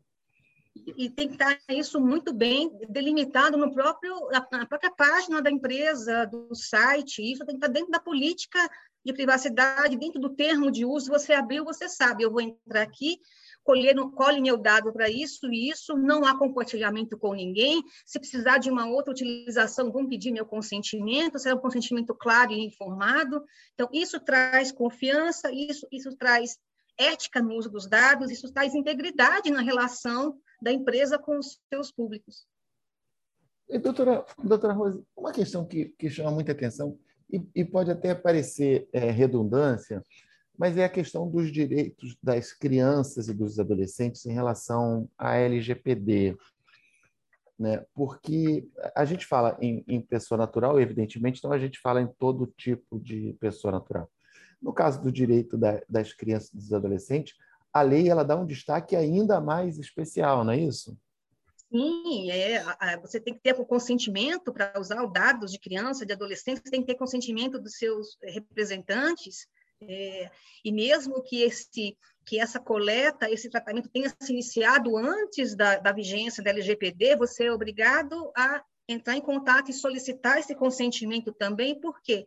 E 0.96 1.10
tem 1.10 1.28
que 1.28 1.34
estar 1.34 1.58
isso 1.68 2.00
muito 2.00 2.32
bem 2.32 2.70
delimitado 2.88 3.56
no 3.56 3.72
próprio, 3.72 4.14
na 4.30 4.66
própria 4.66 4.90
página 4.90 5.40
da 5.40 5.50
empresa, 5.50 6.26
do 6.26 6.54
site. 6.54 7.22
Isso 7.22 7.44
tem 7.44 7.58
que 7.58 7.64
estar 7.64 7.72
dentro 7.72 7.90
da 7.90 8.00
política 8.00 8.58
de 9.04 9.12
privacidade, 9.12 9.96
dentro 9.96 10.20
do 10.20 10.34
termo 10.34 10.70
de 10.70 10.84
uso. 10.84 11.10
Você 11.10 11.32
abriu, 11.32 11.64
você 11.64 11.88
sabe, 11.88 12.22
eu 12.22 12.30
vou 12.30 12.40
entrar 12.40 12.82
aqui 12.82 13.18
colher, 13.62 13.94
colhe 14.14 14.40
meu 14.40 14.56
dado 14.56 14.92
para 14.92 15.08
isso 15.08 15.46
e 15.52 15.70
isso, 15.70 15.96
não 15.96 16.24
há 16.24 16.36
compartilhamento 16.36 17.16
com 17.16 17.34
ninguém. 17.34 17.82
Se 18.04 18.18
precisar 18.18 18.58
de 18.58 18.70
uma 18.70 18.86
outra 18.86 19.12
utilização, 19.12 19.92
vão 19.92 20.08
pedir 20.08 20.32
meu 20.32 20.44
consentimento, 20.44 21.38
será 21.38 21.54
um 21.54 21.60
consentimento 21.60 22.14
claro 22.14 22.52
e 22.52 22.64
informado. 22.64 23.42
Então, 23.74 23.88
isso 23.92 24.20
traz 24.20 24.72
confiança, 24.72 25.50
isso, 25.52 25.86
isso 25.90 26.14
traz 26.16 26.58
ética 26.98 27.40
no 27.40 27.54
uso 27.54 27.70
dos 27.70 27.86
dados, 27.86 28.30
isso 28.30 28.52
traz 28.52 28.74
integridade 28.74 29.50
na 29.50 29.60
relação 29.60 30.38
da 30.60 30.72
empresa 30.72 31.18
com 31.18 31.38
os 31.38 31.60
seus 31.68 31.90
públicos. 31.90 32.46
E, 33.68 33.78
doutora, 33.78 34.24
doutora 34.42 34.72
Rose, 34.72 35.02
uma 35.16 35.32
questão 35.32 35.66
que, 35.66 35.86
que 35.98 36.10
chama 36.10 36.30
muita 36.30 36.52
atenção 36.52 36.98
e, 37.32 37.42
e 37.54 37.64
pode 37.64 37.90
até 37.90 38.14
parecer 38.14 38.88
é, 38.92 39.10
redundância, 39.10 40.04
mas 40.56 40.76
é 40.76 40.84
a 40.84 40.90
questão 40.90 41.28
dos 41.28 41.50
direitos 41.50 42.16
das 42.22 42.52
crianças 42.52 43.28
e 43.28 43.34
dos 43.34 43.58
adolescentes 43.58 44.26
em 44.26 44.32
relação 44.32 45.08
à 45.16 45.36
LGPD. 45.36 46.36
Né? 47.58 47.84
Porque 47.94 48.68
a 48.94 49.04
gente 49.04 49.26
fala 49.26 49.56
em, 49.60 49.82
em 49.88 50.00
pessoa 50.00 50.36
natural, 50.36 50.80
evidentemente, 50.80 51.38
então 51.38 51.52
a 51.52 51.58
gente 51.58 51.80
fala 51.80 52.02
em 52.02 52.06
todo 52.06 52.52
tipo 52.56 53.00
de 53.00 53.34
pessoa 53.40 53.72
natural. 53.72 54.10
No 54.62 54.72
caso 54.72 55.02
do 55.02 55.10
direito 55.10 55.58
da, 55.58 55.82
das 55.88 56.12
crianças 56.12 56.50
e 56.50 56.56
dos 56.56 56.72
adolescentes, 56.72 57.36
a 57.72 57.82
lei 57.82 58.08
ela 58.08 58.24
dá 58.24 58.36
um 58.36 58.46
destaque 58.46 58.94
ainda 58.94 59.40
mais 59.40 59.78
especial, 59.78 60.44
não 60.44 60.52
é 60.52 60.60
isso? 60.60 60.96
Sim, 61.72 62.30
é, 62.30 62.62
você 63.00 63.18
tem 63.18 63.32
que 63.32 63.40
ter 63.40 63.58
o 63.58 63.64
consentimento 63.64 64.52
para 64.52 64.78
usar 64.78 65.02
os 65.02 65.10
dados 65.10 65.50
de 65.50 65.58
criança, 65.58 66.04
de 66.04 66.12
adolescente, 66.12 66.60
você 66.62 66.70
tem 66.70 66.82
que 66.82 66.86
ter 66.86 66.96
consentimento 66.96 67.58
dos 67.58 67.78
seus 67.78 68.18
representantes, 68.22 69.46
é, 69.80 70.30
e 70.62 70.70
mesmo 70.70 71.22
que, 71.22 71.42
esse, 71.42 71.96
que 72.26 72.38
essa 72.38 72.60
coleta, 72.60 73.30
esse 73.30 73.48
tratamento 73.48 73.88
tenha 73.88 74.14
se 74.20 74.32
iniciado 74.32 74.96
antes 74.98 75.56
da, 75.56 75.78
da 75.78 75.92
vigência 75.92 76.42
da 76.42 76.50
LGPD, 76.50 77.16
você 77.16 77.46
é 77.46 77.52
obrigado 77.52 78.30
a 78.36 78.62
entrar 78.86 79.16
em 79.16 79.20
contato 79.22 79.70
e 79.70 79.74
solicitar 79.74 80.38
esse 80.38 80.54
consentimento 80.54 81.32
também, 81.32 81.80
por 81.80 82.02
quê? 82.02 82.26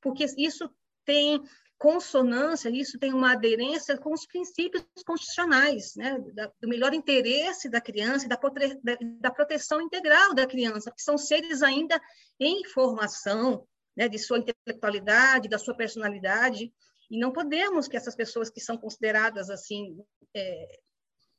Porque 0.00 0.24
isso 0.38 0.70
tem 1.04 1.42
consonância, 1.78 2.70
isso 2.70 2.98
tem 2.98 3.12
uma 3.12 3.32
aderência 3.32 3.98
com 3.98 4.12
os 4.12 4.26
princípios 4.26 4.84
constitucionais, 5.06 5.94
né, 5.94 6.18
do 6.60 6.68
melhor 6.68 6.94
interesse 6.94 7.68
da 7.68 7.80
criança 7.80 8.24
e 8.24 8.28
da, 8.28 8.36
prote 8.36 8.80
da 9.20 9.30
proteção 9.30 9.80
integral 9.80 10.34
da 10.34 10.46
criança, 10.46 10.90
que 10.90 11.02
são 11.02 11.18
seres 11.18 11.62
ainda 11.62 12.00
em 12.40 12.64
formação, 12.64 13.66
né, 13.96 14.08
de 14.08 14.18
sua 14.18 14.38
intelectualidade, 14.38 15.48
da 15.48 15.58
sua 15.58 15.76
personalidade, 15.76 16.72
e 17.10 17.18
não 17.18 17.32
podemos 17.32 17.86
que 17.86 17.96
essas 17.96 18.16
pessoas 18.16 18.50
que 18.50 18.60
são 18.60 18.76
consideradas 18.76 19.50
assim 19.50 19.98
é, 20.34 20.80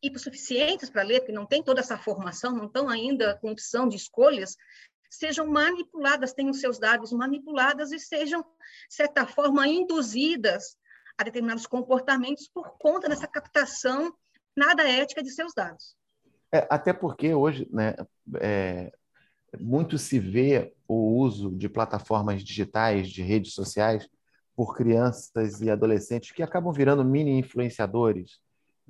hipossuficientes 0.02 0.90
para 0.90 1.04
ler, 1.04 1.20
porque 1.20 1.34
não 1.34 1.46
tem 1.46 1.64
toda 1.64 1.82
essa 1.82 1.98
formação, 1.98 2.56
não 2.56 2.68
estão 2.68 2.88
ainda 2.90 3.38
com 3.40 3.52
opção 3.52 3.88
de 3.88 3.96
escolhas, 3.96 4.56
sejam 5.10 5.48
manipuladas, 5.48 6.34
tenham 6.34 6.54
seus 6.54 6.80
dados 6.80 7.12
manipuladas 7.12 7.92
e 7.92 8.00
sejam, 8.00 8.42
de 8.42 8.96
certa 8.96 9.26
forma, 9.26 9.68
induzidas 9.68 10.78
a 11.18 11.24
determinados 11.24 11.66
comportamentos 11.66 12.48
por 12.48 12.78
conta 12.78 13.10
dessa 13.10 13.28
captação 13.28 14.14
nada 14.56 14.88
ética 14.88 15.24
de 15.24 15.32
seus 15.32 15.54
dados. 15.54 15.96
É, 16.52 16.68
até 16.70 16.94
porque 16.94 17.34
hoje, 17.34 17.68
né, 17.72 17.96
é, 18.40 18.92
muito 19.60 19.98
se 19.98 20.20
vê 20.20 20.74
o 20.88 21.20
uso 21.20 21.52
de 21.52 21.68
plataformas 21.68 22.44
digitais, 22.44 23.10
de 23.10 23.22
redes 23.22 23.54
sociais, 23.54 24.08
por 24.56 24.76
crianças 24.76 25.62
e 25.62 25.70
adolescentes 25.70 26.32
que 26.32 26.42
acabam 26.42 26.74
virando 26.74 27.06
mini 27.06 27.38
influenciadores 27.38 28.40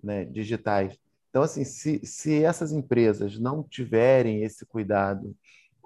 né, 0.02 0.24
digitais. 0.24 0.98
Então, 1.30 1.42
assim, 1.42 1.66
se, 1.66 2.00
se 2.06 2.44
essas 2.44 2.72
empresas 2.72 3.38
não 3.38 3.64
tiverem 3.64 4.44
esse 4.44 4.66
cuidado 4.66 5.36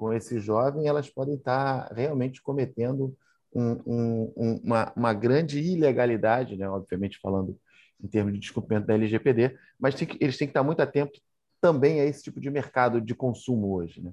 com 0.01 0.11
esse 0.11 0.39
jovem, 0.39 0.87
elas 0.87 1.11
podem 1.11 1.35
estar 1.35 1.93
realmente 1.93 2.41
cometendo 2.41 3.15
um, 3.53 3.71
um, 3.85 4.61
uma, 4.63 4.91
uma, 4.95 5.13
grande 5.13 5.59
ilegalidade, 5.59 6.57
né? 6.57 6.67
obviamente 6.67 7.19
falando 7.21 7.55
em 8.03 8.07
termos 8.07 8.33
de 8.33 8.39
descumprimento 8.39 8.87
da 8.87 8.95
LGPD, 8.95 9.55
mas 9.79 9.93
que, 9.93 10.17
eles 10.19 10.39
têm 10.39 10.47
que 10.47 10.49
estar 10.49 10.63
muito 10.63 10.81
atentos 10.81 11.21
também 11.61 12.01
a 12.01 12.05
esse 12.05 12.23
tipo 12.23 12.41
de 12.41 12.49
mercado 12.49 12.99
de 12.99 13.13
consumo 13.13 13.75
hoje. 13.75 14.01
Né? 14.01 14.11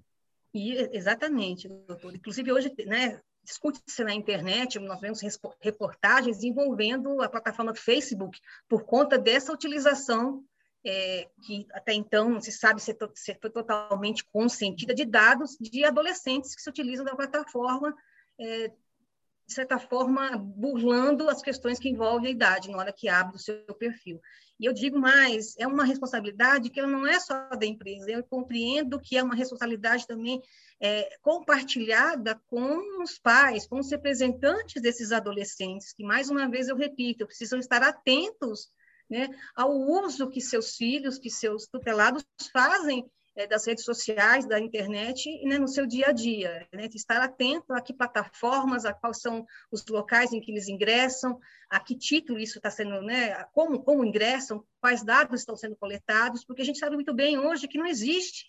E, 0.52 0.74
exatamente, 0.94 1.66
doutor. 1.68 2.14
Inclusive, 2.14 2.52
hoje, 2.52 2.70
né, 2.84 3.18
discute-se 3.42 4.04
na 4.04 4.12
internet, 4.12 4.78
nós 4.78 5.00
vemos 5.00 5.22
reportagens 5.58 6.44
envolvendo 6.44 7.22
a 7.22 7.30
plataforma 7.30 7.74
Facebook 7.74 8.38
por 8.68 8.84
conta 8.84 9.18
dessa 9.18 9.54
utilização 9.54 10.44
é, 10.84 11.28
que 11.44 11.66
até 11.72 11.92
então 11.92 12.30
não 12.30 12.40
se 12.40 12.52
sabe 12.52 12.80
se, 12.80 12.94
to, 12.94 13.10
se, 13.14 13.36
foi 13.40 13.50
totalmente 13.50 14.24
consentida 14.32 14.94
de 14.94 15.04
dados 15.04 15.56
de 15.60 15.84
adolescentes 15.84 16.54
que 16.54 16.62
se 16.62 16.70
utilizam 16.70 17.04
da 17.04 17.16
plataforma, 17.16 17.94
é, 18.40 18.68
de 18.68 19.54
certa 19.54 19.78
forma, 19.78 20.36
burlando 20.36 21.28
as 21.28 21.40
questões 21.40 21.78
que 21.78 21.88
envolvem 21.88 22.28
a 22.28 22.32
idade 22.32 22.70
na 22.70 22.78
hora 22.78 22.92
que 22.92 23.08
abre 23.08 23.36
o 23.36 23.38
seu 23.38 23.64
perfil. 23.78 24.20
E 24.60 24.66
eu 24.66 24.72
digo 24.72 24.98
mais, 24.98 25.56
é 25.56 25.66
uma 25.66 25.84
responsabilidade 25.84 26.68
que 26.68 26.82
não 26.82 27.06
é 27.06 27.18
só 27.18 27.48
da 27.50 27.64
empresa, 27.64 28.10
eu 28.10 28.22
compreendo 28.24 29.00
que 29.00 29.16
é 29.16 29.22
uma 29.22 29.34
responsabilidade 29.34 30.06
também 30.06 30.42
é, 30.80 31.16
compartilhada 31.22 32.40
com 32.46 33.02
os 33.02 33.18
pais, 33.18 33.66
com 33.66 33.78
os 33.78 33.90
representantes 33.90 34.82
desses 34.82 35.12
adolescentes, 35.12 35.92
que, 35.92 36.04
mais 36.04 36.28
uma 36.28 36.48
vez, 36.48 36.68
eu 36.68 36.76
repito, 36.76 37.26
precisam 37.26 37.58
estar 37.58 37.82
atentos 37.82 38.68
né, 39.08 39.28
ao 39.54 39.72
uso 39.72 40.28
que 40.28 40.40
seus 40.40 40.76
filhos, 40.76 41.18
que 41.18 41.30
seus 41.30 41.66
tutelados 41.66 42.24
fazem 42.52 43.04
é, 43.38 43.46
das 43.46 43.66
redes 43.66 43.84
sociais, 43.84 44.46
da 44.46 44.58
internet, 44.58 45.30
né, 45.44 45.58
no 45.58 45.68
seu 45.68 45.86
dia 45.86 46.08
a 46.08 46.12
dia. 46.12 46.66
Né, 46.72 46.88
estar 46.92 47.22
atento 47.22 47.72
a 47.72 47.80
que 47.80 47.94
plataformas, 47.94 48.84
a 48.84 48.92
quais 48.92 49.20
são 49.20 49.46
os 49.70 49.86
locais 49.86 50.32
em 50.32 50.40
que 50.40 50.50
eles 50.50 50.68
ingressam, 50.68 51.38
a 51.70 51.78
que 51.78 51.96
título 51.96 52.40
isso 52.40 52.58
está 52.58 52.68
sendo, 52.68 53.00
né, 53.00 53.44
como, 53.52 53.82
como 53.82 54.04
ingressam, 54.04 54.64
quais 54.80 55.04
dados 55.04 55.40
estão 55.40 55.56
sendo 55.56 55.76
coletados, 55.76 56.44
porque 56.44 56.62
a 56.62 56.64
gente 56.64 56.80
sabe 56.80 56.96
muito 56.96 57.14
bem 57.14 57.38
hoje 57.38 57.68
que 57.68 57.78
não 57.78 57.86
existe 57.86 58.44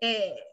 é, 0.00 0.46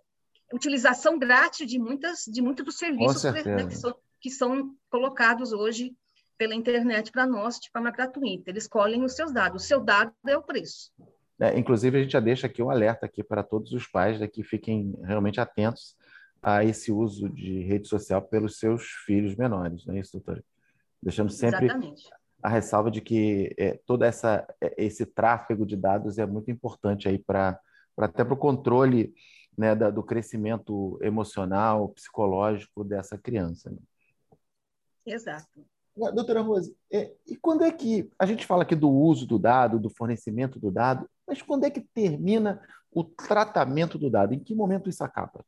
utilização 0.51 1.19
grátis 1.19 1.67
de 1.67 1.77
muitas 1.77 2.23
de 2.25 2.41
muitos 2.41 2.65
dos 2.65 2.77
serviços 2.77 3.23
né, 3.23 3.67
que, 3.67 3.75
são, 3.75 3.95
que 4.19 4.31
são 4.31 4.75
colocados 4.89 5.51
hoje 5.51 5.95
pela 6.37 6.55
internet 6.55 7.11
para 7.11 7.25
nós 7.25 7.59
de 7.59 7.69
forma 7.71 7.91
gratuita. 7.91 8.49
Eles 8.49 8.67
colhem 8.67 9.03
os 9.03 9.13
seus 9.15 9.31
dados. 9.31 9.63
O 9.63 9.65
seu 9.67 9.81
dado 9.81 10.13
é 10.25 10.37
o 10.37 10.43
preço. 10.43 10.91
É, 11.39 11.57
inclusive, 11.57 11.97
a 11.97 12.01
gente 12.01 12.11
já 12.11 12.19
deixa 12.19 12.47
aqui 12.47 12.63
um 12.63 12.69
alerta 12.69 13.05
aqui 13.05 13.23
para 13.23 13.43
todos 13.43 13.71
os 13.71 13.87
pais 13.87 14.19
né, 14.19 14.27
que 14.27 14.43
fiquem 14.43 14.95
realmente 15.03 15.39
atentos 15.39 15.95
a 16.41 16.63
esse 16.63 16.91
uso 16.91 17.29
de 17.29 17.63
rede 17.63 17.87
social 17.87 18.21
pelos 18.21 18.59
seus 18.59 18.83
filhos 19.05 19.35
menores, 19.35 19.85
não 19.85 19.95
é 19.95 19.99
isso, 19.99 20.13
doutora? 20.13 20.43
Deixando 21.01 21.31
sempre 21.31 21.65
Exatamente. 21.65 22.09
a 22.41 22.49
ressalva 22.49 22.89
de 22.89 23.01
que 23.01 23.53
é, 23.57 23.79
todo 23.85 24.03
essa, 24.03 24.47
é, 24.61 24.73
esse 24.83 25.05
tráfego 25.05 25.65
de 25.65 25.75
dados 25.75 26.17
é 26.17 26.25
muito 26.25 26.49
importante 26.49 27.07
aí 27.07 27.17
para 27.17 27.59
até 27.97 28.23
para 28.23 28.33
o 28.33 28.37
controle 28.37 29.13
né, 29.57 29.75
da, 29.75 29.89
do 29.89 30.03
crescimento 30.03 30.99
emocional, 31.01 31.89
psicológico 31.89 32.83
dessa 32.83 33.17
criança. 33.17 33.71
Né? 33.71 33.77
Exato. 35.05 35.65
Doutora 35.97 36.41
Rose, 36.41 36.75
é, 36.91 37.11
e 37.25 37.35
quando 37.35 37.63
é 37.63 37.71
que 37.71 38.09
a 38.19 38.25
gente 38.25 38.45
fala 38.45 38.63
aqui 38.63 38.75
do 38.75 38.89
uso 38.89 39.25
do 39.25 39.39
dado, 39.39 39.79
do 39.79 39.89
fornecimento 39.89 40.59
do 40.59 40.71
dado, 40.71 41.09
mas 41.27 41.41
quando 41.41 41.65
é 41.65 41.71
que 41.71 41.81
termina 41.81 42.61
o 42.91 43.03
tratamento 43.03 43.97
do 43.97 44.09
dado? 44.09 44.33
Em 44.33 44.39
que 44.39 44.53
momento 44.53 44.89
isso 44.89 45.03
acaba? 45.03 45.43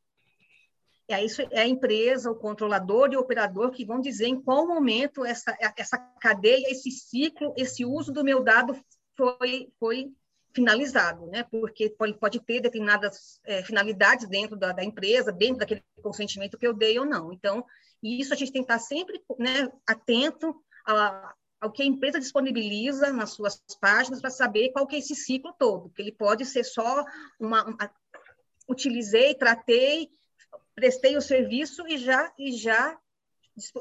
É, 1.08 1.24
isso 1.24 1.42
é 1.50 1.60
a 1.60 1.66
empresa, 1.66 2.30
o 2.30 2.36
controlador 2.36 3.10
e 3.12 3.16
o 3.16 3.20
operador 3.20 3.70
que 3.70 3.84
vão 3.84 4.00
dizer 4.00 4.26
em 4.26 4.40
qual 4.40 4.66
momento 4.66 5.24
essa, 5.24 5.56
essa 5.76 5.98
cadeia, 6.20 6.70
esse 6.70 6.90
ciclo, 6.90 7.52
esse 7.56 7.84
uso 7.84 8.12
do 8.12 8.22
meu 8.22 8.44
dado 8.44 8.76
foi, 9.16 9.72
foi 9.78 10.12
finalizado, 10.52 11.26
né? 11.26 11.44
Porque 11.50 11.90
pode, 11.90 12.14
pode 12.14 12.40
ter 12.40 12.60
determinadas 12.60 13.40
é, 13.44 13.62
finalidades 13.62 14.28
dentro 14.28 14.56
da, 14.56 14.72
da, 14.72 14.84
empresa, 14.84 15.32
dentro 15.32 15.58
daquele 15.58 15.82
consentimento 16.02 16.58
que 16.58 16.66
eu 16.66 16.74
dei 16.74 16.98
ou 16.98 17.04
não. 17.04 17.32
Então, 17.32 17.64
isso 18.02 18.32
a 18.32 18.36
gente 18.36 18.52
tem 18.52 18.62
que 18.62 18.72
estar 18.72 18.78
sempre 18.78 19.22
né, 19.38 19.70
atento 19.86 20.54
a, 20.86 21.34
ao 21.60 21.70
que 21.70 21.82
a 21.82 21.86
empresa 21.86 22.18
disponibiliza 22.18 23.12
nas 23.12 23.30
suas 23.30 23.62
páginas 23.80 24.20
para 24.20 24.30
saber 24.30 24.70
qual 24.70 24.86
que 24.86 24.96
é 24.96 24.98
esse 24.98 25.14
ciclo 25.14 25.54
todo, 25.58 25.90
que 25.90 26.02
ele 26.02 26.12
pode 26.12 26.44
ser 26.46 26.64
só 26.64 27.04
uma, 27.38 27.64
uma 27.64 27.92
utilizei, 28.68 29.34
tratei, 29.34 30.10
prestei 30.74 31.16
o 31.16 31.22
serviço 31.22 31.86
e 31.86 31.98
já 31.98 32.32
e 32.38 32.52
já 32.52 32.98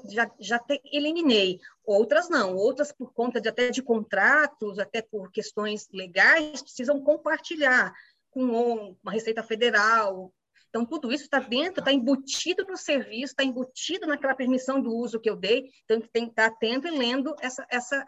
já, 0.06 0.30
já 0.40 0.60
te, 0.60 0.82
eliminei. 0.92 1.60
Outras 1.86 2.28
não, 2.30 2.56
outras 2.56 2.92
por 2.92 3.14
conta 3.14 3.40
de, 3.40 3.48
até 3.48 3.70
de 3.70 3.82
contratos, 3.82 4.78
até 4.80 5.02
por 5.02 5.32
questões 5.32 5.88
legais, 5.94 6.62
precisam 6.62 7.02
compartilhar 7.02 7.94
com 8.32 8.96
uma 9.02 9.12
Receita 9.12 9.44
Federal. 9.44 10.34
Então, 10.70 10.86
tudo 10.86 11.12
isso 11.12 11.24
está 11.24 11.40
dentro, 11.40 11.80
está 11.80 11.92
embutido 11.92 12.64
no 12.66 12.78
serviço, 12.78 13.34
está 13.34 13.44
embutido 13.44 14.08
naquela 14.08 14.36
permissão 14.36 14.82
do 14.82 14.96
uso 14.96 15.20
que 15.20 15.30
eu 15.30 15.36
dei, 15.36 15.70
então 15.84 16.00
tem 16.14 16.26
que 16.26 16.32
estar 16.32 16.46
atento 16.46 16.88
e 16.88 16.92
lendo 16.92 17.36
essa, 17.42 17.66
essa, 17.70 18.08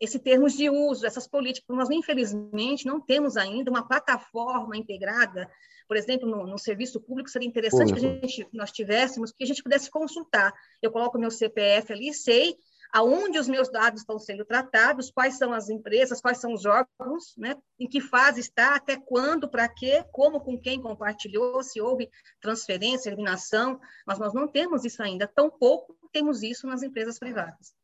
esse 0.00 0.18
termos 0.18 0.54
de 0.54 0.70
uso, 0.70 1.06
essas 1.06 1.28
políticas. 1.28 1.76
Nós, 1.76 1.90
infelizmente, 1.90 2.86
não 2.86 3.00
temos 3.00 3.36
ainda 3.36 3.70
uma 3.70 3.86
plataforma 3.86 4.76
integrada 4.76 5.50
por 5.92 5.96
exemplo, 5.98 6.26
no, 6.26 6.46
no 6.46 6.56
serviço 6.56 6.98
público, 6.98 7.28
seria 7.28 7.46
interessante 7.46 7.92
que 7.92 7.98
a 7.98 8.00
gente, 8.00 8.48
nós 8.50 8.72
tivéssemos, 8.72 9.30
que 9.30 9.44
a 9.44 9.46
gente 9.46 9.62
pudesse 9.62 9.90
consultar. 9.90 10.50
Eu 10.80 10.90
coloco 10.90 11.18
meu 11.18 11.30
CPF 11.30 11.92
ali, 11.92 12.14
sei 12.14 12.56
aonde 12.92 13.38
os 13.38 13.48
meus 13.48 13.70
dados 13.70 14.02
estão 14.02 14.18
sendo 14.18 14.44
tratados, 14.44 15.10
quais 15.10 15.38
são 15.38 15.52
as 15.52 15.70
empresas, 15.70 16.20
quais 16.20 16.38
são 16.38 16.52
os 16.52 16.66
órgãos, 16.66 17.34
né? 17.38 17.56
em 17.80 17.88
que 17.88 18.00
fase 18.00 18.40
está, 18.40 18.74
até 18.74 18.96
quando, 18.96 19.48
para 19.48 19.66
quê, 19.68 20.04
como, 20.12 20.40
com 20.40 20.58
quem 20.58 20.80
compartilhou, 20.80 21.62
se 21.62 21.80
houve 21.80 22.10
transferência, 22.40 23.08
eliminação, 23.08 23.80
mas 24.06 24.18
nós 24.18 24.34
não 24.34 24.46
temos 24.46 24.84
isso 24.84 25.02
ainda, 25.02 25.26
tampouco 25.26 25.96
temos 26.12 26.42
isso 26.42 26.66
nas 26.66 26.82
empresas 26.82 27.18
privadas. 27.18 27.74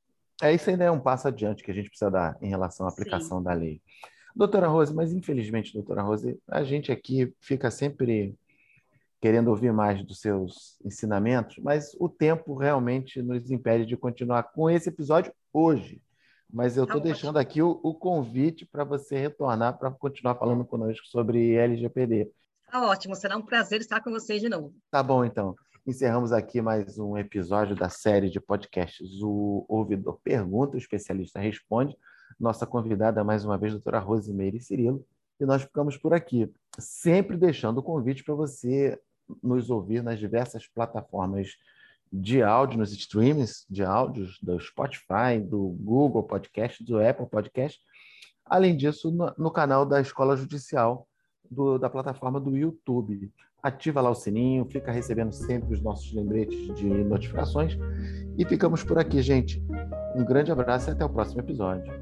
É, 0.43 0.55
isso 0.55 0.69
ainda 0.71 0.85
é 0.85 0.91
um 0.91 1.01
passo 1.01 1.27
adiante 1.27 1.65
que 1.65 1.71
a 1.71 1.75
gente 1.75 1.89
precisa 1.89 2.11
dar 2.11 2.37
em 2.41 2.49
relação 2.49 2.87
à 2.87 2.91
aplicação 2.91 3.39
Sim. 3.39 3.45
da 3.45 3.53
lei. 3.55 3.81
Doutora 4.37 4.69
Rose, 4.69 4.95
mas 4.95 5.13
infelizmente, 5.13 5.73
doutora 5.73 6.03
Rose, 6.03 6.39
a 6.47 6.63
gente 6.63 6.93
aqui 6.93 7.33
fica 7.41 7.71
sempre 7.71 8.37
querendo 9.21 9.49
ouvir 9.49 9.73
mais 9.73 10.05
dos 10.05 10.21
seus 10.21 10.79
ensinamentos, 10.85 11.59
mas 11.59 11.95
o 11.99 12.09
tempo 12.09 12.55
realmente 12.55 13.21
nos 13.21 13.51
impede 13.51 13.87
de 13.87 13.97
continuar 13.97 14.45
com 14.45 14.71
esse 14.71 14.89
episódio 14.89 15.33
hoje. 15.53 16.01
Mas 16.51 16.77
eu 16.77 16.85
estou 16.85 17.01
tá 17.01 17.05
deixando 17.05 17.39
aqui 17.39 17.61
o, 17.61 17.79
o 17.83 17.95
convite 17.95 18.65
para 18.65 18.85
você 18.85 19.19
retornar 19.19 19.79
para 19.79 19.91
continuar 19.91 20.35
falando 20.37 20.65
conosco 20.65 21.07
sobre 21.07 21.55
LGPD. 21.55 22.31
Tá 22.71 22.87
ótimo, 22.87 23.15
será 23.15 23.37
um 23.37 23.43
prazer 23.43 23.81
estar 23.81 24.01
com 24.01 24.11
vocês 24.11 24.41
de 24.41 24.49
novo. 24.49 24.75
Tá 24.91 25.03
bom, 25.03 25.25
então. 25.25 25.55
Encerramos 25.87 26.33
aqui 26.33 26.61
mais 26.61 26.99
um 26.99 27.17
episódio 27.17 27.75
da 27.75 27.89
série 27.89 28.31
de 28.31 28.41
podcasts 28.41 29.23
O 29.23 29.65
Ouvidor 29.69 30.19
Pergunta, 30.23 30.77
o 30.77 30.79
Especialista 30.79 31.41
Responde 31.41 31.97
nossa 32.39 32.67
convidada 32.67 33.25
mais 33.25 33.45
uma 33.45 33.59
vez, 33.59 33.73
doutora 33.73 33.99
Rosimeire 33.99 34.61
Cirilo, 34.61 35.05
e 35.41 35.45
nós 35.45 35.63
ficamos 35.63 35.97
por 35.97 36.13
aqui, 36.13 36.51
sempre 36.79 37.37
deixando 37.37 37.79
o 37.79 37.83
convite 37.83 38.25
para 38.25 38.35
você 38.35 38.99
nos 39.43 39.71
ouvir 39.71 40.03
nas 40.03 40.19
diversas 40.19 40.67
plataformas 40.67 41.57
de 42.13 42.43
áudio, 42.43 42.79
nos 42.79 42.93
streams 42.93 43.67
de 43.69 43.85
áudios 43.85 44.39
do 44.43 44.59
Spotify, 44.59 45.39
do 45.43 45.77
Google 45.81 46.23
Podcast, 46.23 46.83
do 46.83 46.99
Apple 46.99 47.27
Podcast. 47.27 47.79
Além 48.45 48.77
disso, 48.77 49.11
no, 49.11 49.35
no 49.37 49.51
canal 49.51 49.85
da 49.85 50.01
Escola 50.01 50.37
Judicial, 50.37 51.07
do, 51.51 51.79
da 51.79 51.91
plataforma 51.91 52.41
do 52.41 52.57
YouTube. 52.57 53.31
Ativa 53.63 54.01
lá 54.01 54.11
o 54.11 54.15
sininho, 54.15 54.65
fica 54.67 54.93
recebendo 54.93 55.33
sempre 55.33 55.75
os 55.75 55.83
nossos 55.83 56.13
lembretes 56.13 56.75
de 56.75 56.87
notificações. 56.87 57.77
E 58.39 58.45
ficamos 58.45 58.85
por 58.85 58.99
aqui, 58.99 59.21
gente. 59.21 59.63
Um 60.15 60.25
grande 60.25 60.53
abraço 60.53 60.89
e 60.89 60.93
até 60.93 61.05
o 61.05 61.11
próximo 61.11 61.41
episódio. 61.41 61.93